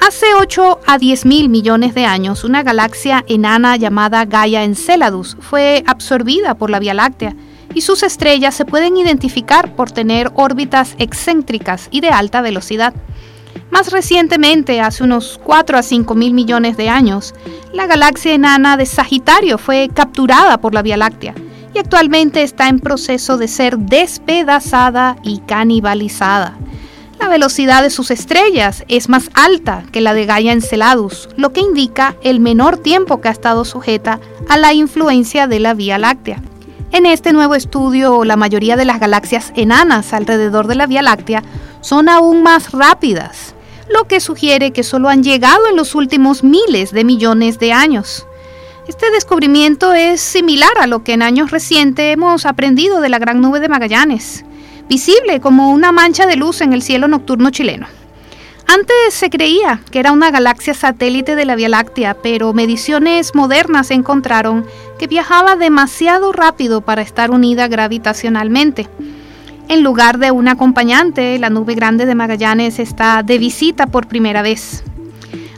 Hace 0.00 0.26
8 0.34 0.80
a 0.86 0.98
10 0.98 1.26
mil 1.26 1.48
millones 1.48 1.94
de 1.94 2.04
años, 2.04 2.44
una 2.44 2.62
galaxia 2.62 3.24
enana 3.28 3.76
llamada 3.76 4.24
Gaia 4.24 4.64
Enceladus 4.64 5.36
fue 5.40 5.82
absorbida 5.86 6.54
por 6.54 6.70
la 6.70 6.78
Vía 6.78 6.94
Láctea 6.94 7.34
y 7.74 7.82
sus 7.82 8.02
estrellas 8.02 8.54
se 8.54 8.64
pueden 8.64 8.96
identificar 8.96 9.74
por 9.74 9.90
tener 9.90 10.30
órbitas 10.34 10.94
excéntricas 10.98 11.88
y 11.90 12.00
de 12.00 12.10
alta 12.10 12.40
velocidad. 12.40 12.94
Más 13.70 13.92
recientemente, 13.92 14.80
hace 14.80 15.04
unos 15.04 15.38
4 15.44 15.76
a 15.76 15.82
5 15.82 16.14
mil 16.14 16.32
millones 16.32 16.76
de 16.76 16.88
años, 16.88 17.34
la 17.72 17.86
galaxia 17.86 18.32
enana 18.32 18.76
de 18.76 18.86
Sagitario 18.86 19.58
fue 19.58 19.90
capturada 19.92 20.58
por 20.58 20.74
la 20.74 20.82
Vía 20.82 20.96
Láctea 20.96 21.34
y 21.74 21.78
actualmente 21.78 22.42
está 22.42 22.68
en 22.68 22.80
proceso 22.80 23.36
de 23.36 23.48
ser 23.48 23.78
despedazada 23.78 25.16
y 25.22 25.40
canibalizada. 25.40 26.56
La 27.20 27.28
velocidad 27.28 27.82
de 27.82 27.90
sus 27.90 28.12
estrellas 28.12 28.84
es 28.86 29.08
más 29.08 29.28
alta 29.34 29.82
que 29.90 30.00
la 30.00 30.14
de 30.14 30.24
Gaia 30.24 30.52
Enceladus, 30.52 31.28
lo 31.36 31.52
que 31.52 31.60
indica 31.60 32.14
el 32.22 32.38
menor 32.38 32.78
tiempo 32.78 33.20
que 33.20 33.28
ha 33.28 33.32
estado 33.32 33.64
sujeta 33.64 34.20
a 34.48 34.56
la 34.56 34.72
influencia 34.72 35.48
de 35.48 35.58
la 35.58 35.74
Vía 35.74 35.98
Láctea. 35.98 36.40
En 36.92 37.06
este 37.06 37.32
nuevo 37.32 37.56
estudio, 37.56 38.24
la 38.24 38.36
mayoría 38.36 38.76
de 38.76 38.84
las 38.84 39.00
galaxias 39.00 39.52
enanas 39.56 40.12
alrededor 40.12 40.68
de 40.68 40.76
la 40.76 40.86
Vía 40.86 41.02
Láctea 41.02 41.42
son 41.80 42.08
aún 42.08 42.42
más 42.44 42.70
rápidas, 42.70 43.54
lo 43.92 44.06
que 44.06 44.20
sugiere 44.20 44.70
que 44.70 44.84
solo 44.84 45.08
han 45.08 45.24
llegado 45.24 45.66
en 45.68 45.76
los 45.76 45.96
últimos 45.96 46.44
miles 46.44 46.92
de 46.92 47.04
millones 47.04 47.58
de 47.58 47.72
años. 47.72 48.26
Este 48.86 49.10
descubrimiento 49.10 49.92
es 49.92 50.20
similar 50.20 50.78
a 50.80 50.86
lo 50.86 51.02
que 51.02 51.14
en 51.14 51.22
años 51.22 51.50
recientes 51.50 52.14
hemos 52.14 52.46
aprendido 52.46 53.00
de 53.00 53.08
la 53.08 53.18
Gran 53.18 53.40
Nube 53.40 53.60
de 53.60 53.68
Magallanes 53.68 54.44
visible 54.88 55.40
como 55.40 55.70
una 55.70 55.92
mancha 55.92 56.26
de 56.26 56.36
luz 56.36 56.60
en 56.60 56.72
el 56.72 56.82
cielo 56.82 57.08
nocturno 57.08 57.50
chileno. 57.50 57.86
Antes 58.66 59.14
se 59.14 59.30
creía 59.30 59.80
que 59.90 59.98
era 59.98 60.12
una 60.12 60.30
galaxia 60.30 60.74
satélite 60.74 61.36
de 61.36 61.46
la 61.46 61.56
Vía 61.56 61.70
Láctea, 61.70 62.14
pero 62.14 62.52
mediciones 62.52 63.34
modernas 63.34 63.90
encontraron 63.90 64.66
que 64.98 65.06
viajaba 65.06 65.56
demasiado 65.56 66.32
rápido 66.32 66.82
para 66.82 67.00
estar 67.00 67.30
unida 67.30 67.66
gravitacionalmente. 67.66 68.86
En 69.68 69.82
lugar 69.82 70.18
de 70.18 70.32
un 70.32 70.48
acompañante, 70.48 71.38
la 71.38 71.48
nube 71.48 71.74
grande 71.74 72.04
de 72.04 72.14
Magallanes 72.14 72.78
está 72.78 73.22
de 73.22 73.38
visita 73.38 73.86
por 73.86 74.06
primera 74.06 74.42
vez. 74.42 74.82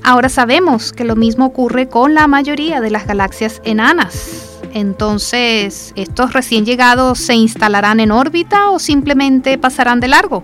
Ahora 0.05 0.29
sabemos 0.29 0.93
que 0.93 1.05
lo 1.05 1.17
mismo 1.17 1.47
ocurre 1.47 1.89
con 1.89 2.15
la 2.15 2.27
mayoría 2.27 2.81
de 2.81 2.91
las 2.91 3.07
galaxias 3.07 3.61
enanas. 3.65 4.50
Entonces, 4.73 5.93
¿estos 5.97 6.33
recién 6.33 6.65
llegados 6.65 7.19
se 7.19 7.35
instalarán 7.35 8.01
en 8.01 8.11
órbita 8.11 8.71
o 8.71 8.79
simplemente 8.79 9.59
pasarán 9.59 10.01
de 10.01 10.09
largo? 10.09 10.43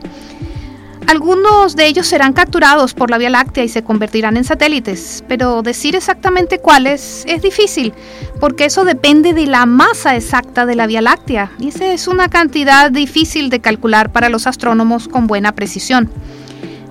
Algunos 1.06 1.76
de 1.76 1.86
ellos 1.86 2.08
serán 2.08 2.32
capturados 2.32 2.92
por 2.92 3.10
la 3.10 3.18
Vía 3.18 3.30
Láctea 3.30 3.62
y 3.62 3.68
se 3.68 3.84
convertirán 3.84 4.36
en 4.36 4.42
satélites, 4.42 5.22
pero 5.28 5.62
decir 5.62 5.94
exactamente 5.94 6.58
cuáles 6.58 7.22
es 7.28 7.42
difícil, 7.42 7.94
porque 8.40 8.64
eso 8.64 8.84
depende 8.84 9.32
de 9.32 9.46
la 9.46 9.66
masa 9.66 10.16
exacta 10.16 10.66
de 10.66 10.74
la 10.74 10.88
Vía 10.88 11.00
Láctea, 11.00 11.52
y 11.60 11.68
esa 11.68 11.86
es 11.86 12.08
una 12.08 12.28
cantidad 12.28 12.90
difícil 12.90 13.50
de 13.50 13.60
calcular 13.60 14.10
para 14.10 14.28
los 14.28 14.48
astrónomos 14.48 15.06
con 15.06 15.28
buena 15.28 15.52
precisión. 15.52 16.10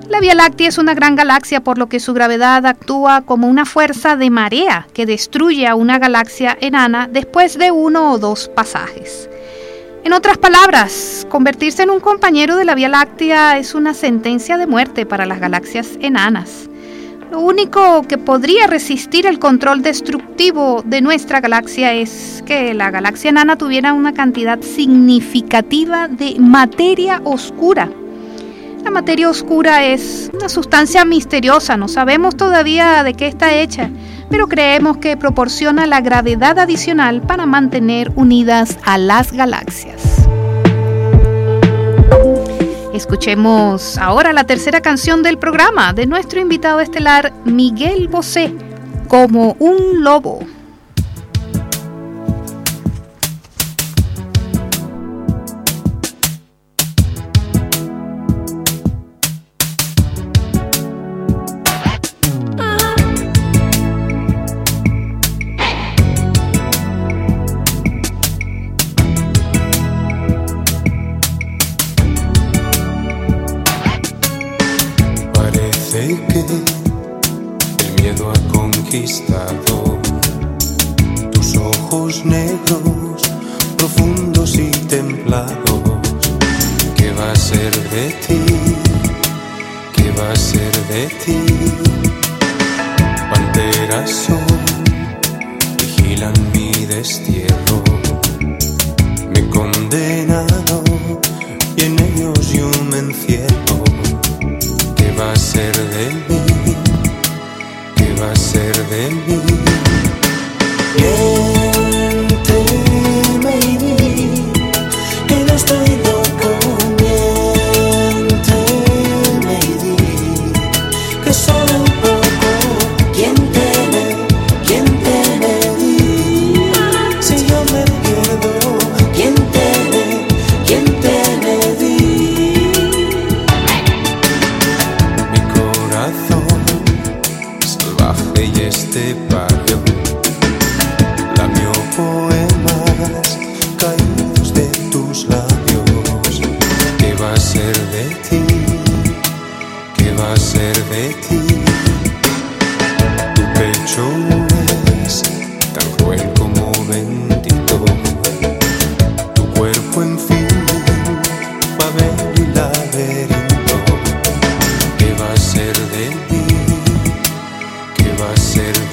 La 0.09 0.19
Vía 0.19 0.35
Láctea 0.35 0.67
es 0.67 0.77
una 0.77 0.93
gran 0.93 1.15
galaxia 1.15 1.61
por 1.61 1.79
lo 1.79 1.87
que 1.89 1.99
su 1.99 2.13
gravedad 2.13 2.63
actúa 2.67 3.21
como 3.21 3.47
una 3.47 3.65
fuerza 3.65 4.15
de 4.15 4.29
marea 4.29 4.87
que 4.93 5.07
destruye 5.07 5.65
a 5.65 5.73
una 5.73 5.97
galaxia 5.97 6.55
enana 6.61 7.09
después 7.11 7.57
de 7.57 7.71
uno 7.71 8.11
o 8.11 8.19
dos 8.19 8.47
pasajes. 8.47 9.27
En 10.03 10.13
otras 10.13 10.37
palabras, 10.37 11.25
convertirse 11.29 11.81
en 11.81 11.89
un 11.89 11.99
compañero 11.99 12.55
de 12.55 12.65
la 12.65 12.75
Vía 12.75 12.87
Láctea 12.87 13.57
es 13.57 13.73
una 13.73 13.95
sentencia 13.95 14.57
de 14.57 14.67
muerte 14.67 15.07
para 15.07 15.25
las 15.25 15.39
galaxias 15.39 15.97
enanas. 15.99 16.69
Lo 17.31 17.39
único 17.39 18.03
que 18.03 18.19
podría 18.19 18.67
resistir 18.67 19.25
el 19.25 19.39
control 19.39 19.81
destructivo 19.81 20.83
de 20.85 21.01
nuestra 21.01 21.41
galaxia 21.41 21.93
es 21.93 22.43
que 22.45 22.75
la 22.75 22.91
galaxia 22.91 23.31
enana 23.31 23.57
tuviera 23.57 23.93
una 23.93 24.13
cantidad 24.13 24.61
significativa 24.61 26.07
de 26.07 26.35
materia 26.39 27.21
oscura 27.23 27.89
la 28.85 28.91
materia 28.91 29.27
oscura 29.27 29.83
es 29.83 30.29
una 30.31 30.47
sustancia 30.47 31.03
misteriosa, 31.05 31.75
no 31.75 31.87
sabemos 31.87 32.37
todavía 32.37 33.01
de 33.03 33.15
qué 33.15 33.25
está 33.25 33.55
hecha, 33.55 33.89
pero 34.29 34.47
creemos 34.47 34.97
que 34.97 35.17
proporciona 35.17 35.87
la 35.87 36.01
gravedad 36.01 36.59
adicional 36.59 37.23
para 37.23 37.47
mantener 37.47 38.11
unidas 38.15 38.77
a 38.85 38.99
las 38.99 39.33
galaxias. 39.33 40.27
Escuchemos 42.93 43.97
ahora 43.97 44.33
la 44.33 44.43
tercera 44.43 44.81
canción 44.81 45.23
del 45.23 45.39
programa 45.39 45.91
de 45.91 46.05
nuestro 46.05 46.39
invitado 46.39 46.79
estelar 46.79 47.33
Miguel 47.43 48.07
Bosé, 48.07 48.53
como 49.07 49.55
un 49.57 50.03
lobo. 50.03 50.41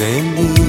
A 0.03 0.62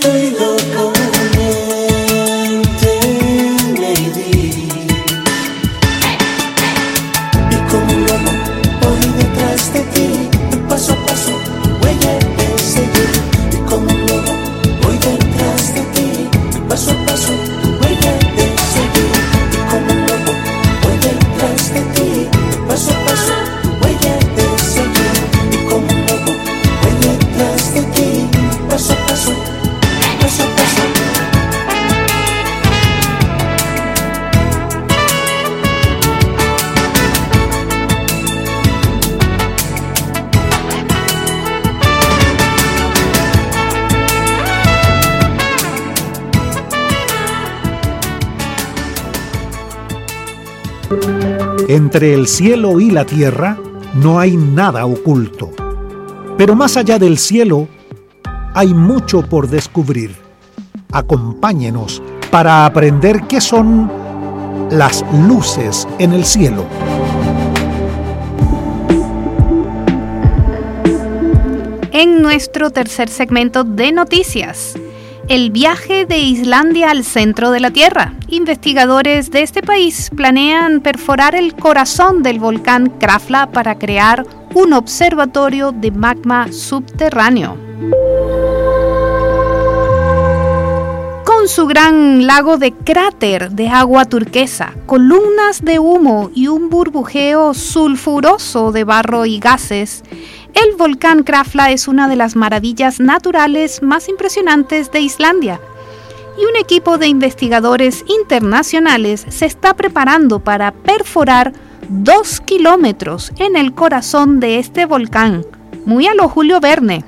que 0.00 0.30
no 0.30 0.47
Entre 51.68 52.14
el 52.14 52.28
cielo 52.28 52.80
y 52.80 52.90
la 52.90 53.04
tierra 53.04 53.58
no 53.94 54.18
hay 54.18 54.38
nada 54.38 54.86
oculto. 54.86 55.50
Pero 56.38 56.56
más 56.56 56.78
allá 56.78 56.98
del 56.98 57.18
cielo 57.18 57.68
hay 58.54 58.72
mucho 58.72 59.20
por 59.20 59.50
descubrir. 59.50 60.16
Acompáñenos 60.90 62.02
para 62.30 62.64
aprender 62.64 63.24
qué 63.28 63.42
son 63.42 63.92
las 64.70 65.04
luces 65.28 65.86
en 65.98 66.14
el 66.14 66.24
cielo. 66.24 66.64
En 71.92 72.22
nuestro 72.22 72.70
tercer 72.70 73.10
segmento 73.10 73.64
de 73.64 73.92
noticias, 73.92 74.72
el 75.28 75.50
viaje 75.50 76.06
de 76.06 76.18
Islandia 76.18 76.90
al 76.90 77.04
centro 77.04 77.50
de 77.50 77.60
la 77.60 77.70
Tierra. 77.70 78.14
Investigadores 78.28 79.30
de 79.30 79.42
este 79.42 79.62
país 79.62 80.10
planean 80.16 80.80
perforar 80.80 81.34
el 81.34 81.54
corazón 81.54 82.22
del 82.22 82.40
volcán 82.40 82.88
Krafla 82.98 83.50
para 83.50 83.78
crear 83.78 84.26
un 84.54 84.72
observatorio 84.72 85.72
de 85.72 85.90
magma 85.90 86.50
subterráneo. 86.50 87.58
Con 91.24 91.46
su 91.46 91.66
gran 91.66 92.26
lago 92.26 92.56
de 92.56 92.72
cráter 92.72 93.50
de 93.50 93.68
agua 93.68 94.06
turquesa, 94.06 94.72
columnas 94.86 95.62
de 95.62 95.78
humo 95.78 96.30
y 96.34 96.48
un 96.48 96.70
burbujeo 96.70 97.52
sulfuroso 97.52 98.72
de 98.72 98.84
barro 98.84 99.26
y 99.26 99.38
gases, 99.38 100.02
el 100.64 100.74
volcán 100.76 101.22
Krafla 101.22 101.70
es 101.70 101.86
una 101.86 102.08
de 102.08 102.16
las 102.16 102.34
maravillas 102.34 102.98
naturales 102.98 103.82
más 103.82 104.08
impresionantes 104.08 104.90
de 104.90 105.00
Islandia. 105.00 105.60
Y 106.36 106.44
un 106.44 106.56
equipo 106.56 106.98
de 106.98 107.06
investigadores 107.06 108.04
internacionales 108.08 109.24
se 109.28 109.46
está 109.46 109.74
preparando 109.74 110.40
para 110.40 110.72
perforar 110.72 111.52
dos 111.88 112.40
kilómetros 112.40 113.32
en 113.38 113.56
el 113.56 113.74
corazón 113.74 114.40
de 114.40 114.58
este 114.58 114.84
volcán, 114.84 115.44
muy 115.84 116.06
a 116.06 116.14
lo 116.14 116.28
Julio 116.28 116.60
Verne, 116.60 117.04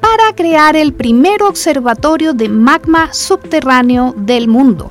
para 0.00 0.34
crear 0.34 0.76
el 0.76 0.92
primer 0.92 1.42
observatorio 1.42 2.34
de 2.34 2.48
magma 2.48 3.12
subterráneo 3.12 4.14
del 4.16 4.48
mundo. 4.48 4.90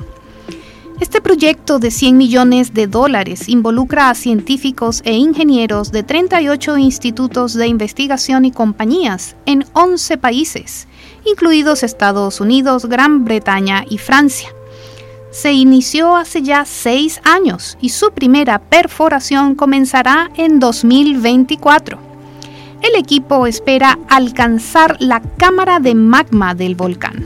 Este 1.03 1.19
proyecto 1.19 1.79
de 1.79 1.91
100 1.91 2.15
millones 2.15 2.73
de 2.73 2.87
dólares 2.87 3.49
involucra 3.49 4.09
a 4.09 4.15
científicos 4.15 5.01
e 5.03 5.11
ingenieros 5.11 5.91
de 5.91 6.01
38 6.01 6.77
institutos 6.77 7.53
de 7.55 7.67
investigación 7.67 8.45
y 8.45 8.51
compañías 8.51 9.35
en 9.45 9.65
11 9.73 10.17
países, 10.17 10.87
incluidos 11.25 11.83
Estados 11.83 12.39
Unidos, 12.39 12.85
Gran 12.85 13.25
Bretaña 13.25 13.83
y 13.89 13.97
Francia. 13.97 14.47
Se 15.29 15.51
inició 15.51 16.15
hace 16.15 16.41
ya 16.41 16.63
seis 16.63 17.19
años 17.25 17.77
y 17.81 17.89
su 17.89 18.11
primera 18.13 18.59
perforación 18.59 19.55
comenzará 19.55 20.31
en 20.37 20.61
2024. 20.61 21.99
El 22.81 22.95
equipo 22.95 23.45
espera 23.45 23.99
alcanzar 24.07 24.95
la 25.01 25.21
cámara 25.35 25.81
de 25.81 25.95
magma 25.95 26.55
del 26.55 26.75
volcán. 26.75 27.25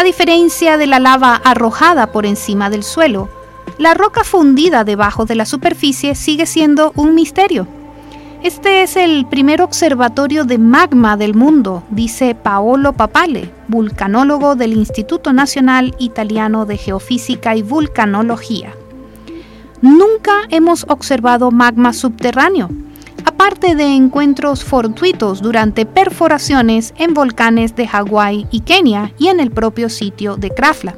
A 0.00 0.02
diferencia 0.02 0.78
de 0.78 0.86
la 0.86 0.98
lava 0.98 1.34
arrojada 1.44 2.10
por 2.10 2.24
encima 2.24 2.70
del 2.70 2.84
suelo, 2.84 3.28
la 3.76 3.92
roca 3.92 4.24
fundida 4.24 4.82
debajo 4.82 5.26
de 5.26 5.34
la 5.34 5.44
superficie 5.44 6.14
sigue 6.14 6.46
siendo 6.46 6.94
un 6.96 7.14
misterio. 7.14 7.68
Este 8.42 8.82
es 8.82 8.96
el 8.96 9.26
primer 9.26 9.60
observatorio 9.60 10.44
de 10.46 10.56
magma 10.56 11.18
del 11.18 11.34
mundo, 11.34 11.82
dice 11.90 12.34
Paolo 12.34 12.94
Papale, 12.94 13.52
vulcanólogo 13.68 14.56
del 14.56 14.72
Instituto 14.72 15.34
Nacional 15.34 15.94
Italiano 15.98 16.64
de 16.64 16.78
Geofísica 16.78 17.54
y 17.54 17.60
Vulcanología. 17.60 18.72
Nunca 19.82 20.32
hemos 20.48 20.86
observado 20.88 21.50
magma 21.50 21.92
subterráneo, 21.92 22.70
aparte 23.40 23.74
de 23.74 23.86
encuentros 23.96 24.64
fortuitos 24.64 25.40
durante 25.40 25.86
perforaciones 25.86 26.92
en 26.98 27.14
volcanes 27.14 27.74
de 27.74 27.88
Hawái 27.88 28.46
y 28.50 28.60
Kenia 28.60 29.14
y 29.16 29.28
en 29.28 29.40
el 29.40 29.50
propio 29.50 29.88
sitio 29.88 30.36
de 30.36 30.50
Krafla. 30.50 30.94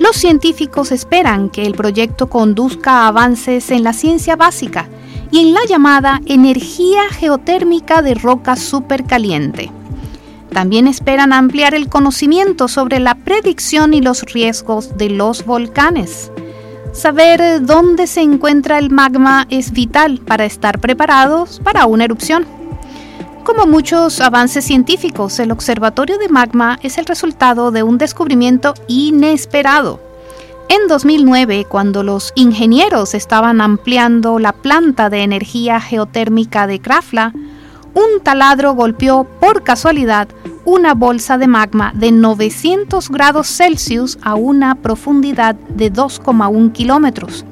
Los 0.00 0.16
científicos 0.16 0.90
esperan 0.90 1.48
que 1.48 1.64
el 1.64 1.74
proyecto 1.74 2.28
conduzca 2.28 3.06
avances 3.06 3.70
en 3.70 3.84
la 3.84 3.92
ciencia 3.92 4.34
básica, 4.34 4.88
y 5.30 5.38
en 5.38 5.54
la 5.54 5.60
llamada 5.68 6.20
energía 6.26 7.02
geotérmica 7.10 8.02
de 8.02 8.14
roca 8.14 8.56
supercaliente. 8.56 9.70
También 10.52 10.88
esperan 10.88 11.32
ampliar 11.32 11.72
el 11.74 11.88
conocimiento 11.88 12.66
sobre 12.66 12.98
la 12.98 13.14
predicción 13.14 13.94
y 13.94 14.00
los 14.00 14.22
riesgos 14.22 14.98
de 14.98 15.08
los 15.08 15.46
volcanes. 15.46 16.32
Saber 16.92 17.64
dónde 17.64 18.06
se 18.06 18.20
encuentra 18.20 18.78
el 18.78 18.90
magma 18.90 19.46
es 19.50 19.72
vital 19.72 20.20
para 20.20 20.44
estar 20.44 20.78
preparados 20.78 21.60
para 21.60 21.86
una 21.86 22.04
erupción. 22.04 22.46
Como 23.44 23.66
muchos 23.66 24.20
avances 24.20 24.64
científicos, 24.64 25.38
el 25.40 25.50
Observatorio 25.50 26.18
de 26.18 26.28
Magma 26.28 26.78
es 26.82 26.98
el 26.98 27.06
resultado 27.06 27.72
de 27.72 27.82
un 27.82 27.98
descubrimiento 27.98 28.74
inesperado 28.86 30.12
en 30.74 30.88
2009, 30.88 31.66
cuando 31.68 32.02
los 32.02 32.32
ingenieros 32.34 33.12
estaban 33.12 33.60
ampliando 33.60 34.38
la 34.38 34.54
planta 34.54 35.10
de 35.10 35.22
energía 35.22 35.80
geotérmica 35.80 36.66
de 36.66 36.80
Krafla, 36.80 37.34
un 37.92 38.22
taladro 38.22 38.72
golpeó 38.74 39.24
por 39.24 39.64
casualidad 39.64 40.28
una 40.64 40.94
bolsa 40.94 41.38
de 41.38 41.46
magma 41.46 41.92
de 41.94 42.12
900 42.12 43.08
grados 43.10 43.48
Celsius 43.48 44.18
a 44.22 44.34
una 44.34 44.76
profundidad 44.76 45.54
de 45.54 45.92
2,1 45.92 46.72
kilómetros. 46.72 47.44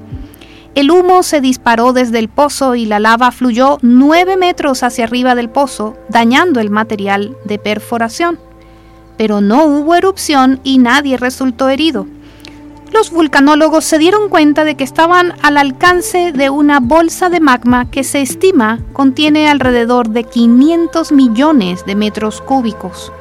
El 0.74 0.90
humo 0.90 1.22
se 1.22 1.40
disparó 1.40 1.92
desde 1.92 2.20
el 2.20 2.28
pozo 2.28 2.76
y 2.76 2.86
la 2.86 3.00
lava 3.00 3.32
fluyó 3.32 3.78
9 3.82 4.36
metros 4.36 4.82
hacia 4.82 5.04
arriba 5.04 5.34
del 5.34 5.50
pozo, 5.50 5.96
dañando 6.08 6.60
el 6.60 6.70
material 6.70 7.36
de 7.44 7.58
perforación. 7.58 8.38
Pero 9.16 9.40
no 9.40 9.64
hubo 9.64 9.96
erupción 9.96 10.60
y 10.62 10.78
nadie 10.78 11.16
resultó 11.16 11.68
herido 11.68 12.06
los 12.92 13.10
vulcanólogos 13.10 13.84
se 13.84 13.98
dieron 13.98 14.28
cuenta 14.28 14.64
de 14.64 14.74
que 14.74 14.84
estaban 14.84 15.34
al 15.42 15.56
alcance 15.56 16.32
de 16.32 16.50
una 16.50 16.80
bolsa 16.80 17.28
de 17.28 17.40
magma 17.40 17.90
que 17.90 18.04
se 18.04 18.20
estima 18.20 18.80
contiene 18.92 19.48
alrededor 19.48 20.10
de 20.10 20.24
500 20.24 21.12
millones 21.12 21.84
de 21.86 21.94
metros 21.94 22.40
cúbicos. 22.40 23.12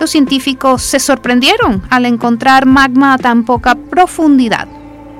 Los 0.00 0.10
científicos 0.10 0.82
se 0.82 0.98
sorprendieron 0.98 1.82
al 1.90 2.06
encontrar 2.06 2.66
magma 2.66 3.14
a 3.14 3.18
tan 3.18 3.44
poca 3.44 3.74
profundidad. 3.74 4.68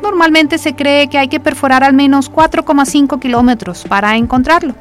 Normalmente 0.03 0.59
se 0.59 0.75
cree 0.75 1.09
que 1.09 1.19
hay 1.19 1.29
que 1.29 1.41
perforar 1.41 1.85
al 1.85 1.93
menos 1.93 2.31
4,5 2.31 3.21
kilómetros 3.21 3.85
para 3.89 4.17
encontrarlo. 4.17 4.75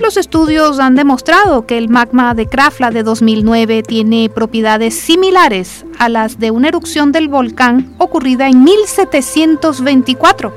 Los 0.00 0.16
estudios 0.16 0.80
han 0.80 0.94
demostrado 0.94 1.66
que 1.66 1.76
el 1.76 1.90
magma 1.90 2.32
de 2.34 2.46
Krafla 2.46 2.90
de 2.90 3.02
2009 3.02 3.82
tiene 3.82 4.30
propiedades 4.30 4.98
similares 4.98 5.84
a 5.98 6.08
las 6.08 6.38
de 6.38 6.50
una 6.50 6.68
erupción 6.68 7.12
del 7.12 7.28
volcán 7.28 7.92
ocurrida 7.98 8.48
en 8.48 8.64
1724, 8.64 10.54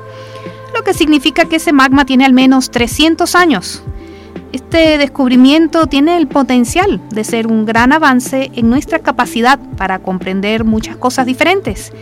lo 0.74 0.82
que 0.82 0.94
significa 0.94 1.44
que 1.44 1.56
ese 1.56 1.74
magma 1.74 2.06
tiene 2.06 2.24
al 2.24 2.32
menos 2.32 2.70
300 2.70 3.34
años. 3.34 3.82
Este 4.52 4.96
descubrimiento 4.96 5.88
tiene 5.88 6.16
el 6.16 6.26
potencial 6.26 7.02
de 7.10 7.24
ser 7.24 7.46
un 7.46 7.66
gran 7.66 7.92
avance 7.92 8.50
en 8.54 8.70
nuestra 8.70 9.00
capacidad 9.00 9.58
para 9.76 9.98
comprender 9.98 10.64
muchas 10.64 10.96
cosas 10.96 11.26
diferentes 11.26 11.92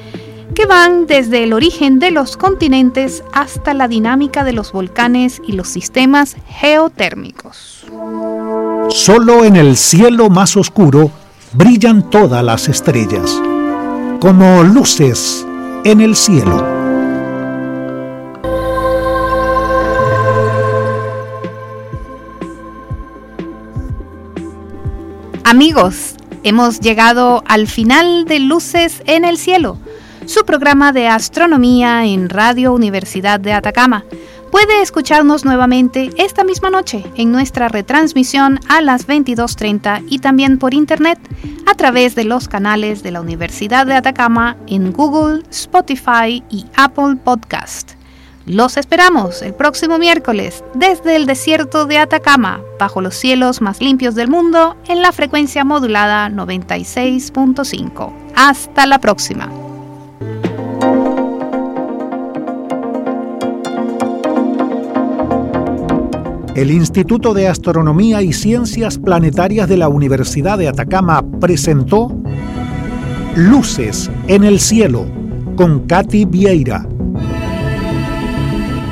que 0.54 0.66
van 0.66 1.06
desde 1.06 1.44
el 1.44 1.52
origen 1.52 1.98
de 1.98 2.10
los 2.10 2.36
continentes 2.36 3.24
hasta 3.32 3.74
la 3.74 3.88
dinámica 3.88 4.44
de 4.44 4.52
los 4.52 4.72
volcanes 4.72 5.40
y 5.46 5.52
los 5.52 5.68
sistemas 5.68 6.36
geotérmicos. 6.46 7.86
Solo 8.88 9.44
en 9.44 9.56
el 9.56 9.76
cielo 9.76 10.28
más 10.28 10.56
oscuro 10.56 11.10
brillan 11.54 12.10
todas 12.10 12.44
las 12.44 12.68
estrellas, 12.68 13.40
como 14.20 14.62
luces 14.62 15.46
en 15.84 16.00
el 16.00 16.16
cielo. 16.16 16.82
Amigos, 25.44 26.14
hemos 26.44 26.80
llegado 26.80 27.42
al 27.46 27.66
final 27.66 28.24
de 28.24 28.38
Luces 28.38 29.02
en 29.06 29.24
el 29.24 29.36
cielo 29.36 29.76
su 30.26 30.44
programa 30.44 30.92
de 30.92 31.08
astronomía 31.08 32.04
en 32.04 32.28
Radio 32.28 32.72
Universidad 32.72 33.40
de 33.40 33.52
Atacama. 33.52 34.04
Puede 34.50 34.82
escucharnos 34.82 35.44
nuevamente 35.44 36.10
esta 36.18 36.44
misma 36.44 36.70
noche 36.70 37.04
en 37.16 37.32
nuestra 37.32 37.68
retransmisión 37.68 38.60
a 38.68 38.82
las 38.82 39.06
22.30 39.06 40.04
y 40.08 40.18
también 40.18 40.58
por 40.58 40.74
internet 40.74 41.18
a 41.66 41.74
través 41.74 42.14
de 42.14 42.24
los 42.24 42.48
canales 42.48 43.02
de 43.02 43.12
la 43.12 43.22
Universidad 43.22 43.86
de 43.86 43.94
Atacama 43.94 44.56
en 44.66 44.92
Google, 44.92 45.42
Spotify 45.50 46.42
y 46.50 46.66
Apple 46.76 47.16
Podcast. 47.24 47.92
Los 48.44 48.76
esperamos 48.76 49.40
el 49.40 49.54
próximo 49.54 49.98
miércoles 49.98 50.64
desde 50.74 51.16
el 51.16 51.26
desierto 51.26 51.86
de 51.86 51.98
Atacama, 51.98 52.60
bajo 52.78 53.00
los 53.00 53.14
cielos 53.14 53.60
más 53.60 53.80
limpios 53.80 54.16
del 54.16 54.28
mundo, 54.28 54.76
en 54.88 55.00
la 55.00 55.12
frecuencia 55.12 55.64
modulada 55.64 56.28
96.5. 56.28 58.12
Hasta 58.34 58.86
la 58.86 58.98
próxima. 58.98 59.71
El 66.54 66.70
Instituto 66.70 67.32
de 67.32 67.48
Astronomía 67.48 68.20
y 68.20 68.32
Ciencias 68.32 68.98
Planetarias 68.98 69.68
de 69.68 69.78
la 69.78 69.88
Universidad 69.88 70.58
de 70.58 70.68
Atacama 70.68 71.24
presentó 71.40 72.14
Luces 73.34 74.10
en 74.28 74.44
el 74.44 74.60
Cielo 74.60 75.06
con 75.56 75.86
Katy 75.86 76.26
Vieira. 76.26 76.86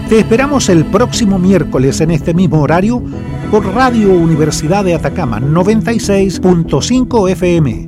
Te 0.08 0.20
esperamos 0.20 0.70
el 0.70 0.86
próximo 0.86 1.38
miércoles 1.38 2.00
en 2.00 2.10
este 2.12 2.32
mismo 2.32 2.62
horario 2.62 3.02
por 3.50 3.66
Radio 3.66 4.14
Universidad 4.14 4.84
de 4.84 4.94
Atacama 4.94 5.38
96.5 5.40 7.30
FM. 7.30 7.86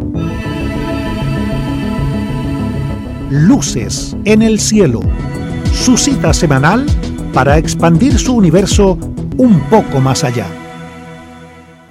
Luces 3.31 4.15
en 4.27 4.43
el 4.43 4.61
Cielo, 4.61 5.01
su 5.73 5.97
cita 5.97 6.35
semanal 6.35 6.85
para 7.33 7.57
expandir 7.57 8.19
su 8.19 8.35
universo 8.35 8.99
un 9.37 9.61
poco 9.71 10.01
más 10.01 10.25
allá. 10.25 10.47